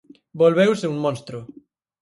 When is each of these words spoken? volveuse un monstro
volveuse 0.39 0.85
un 0.93 0.97
monstro 1.03 1.39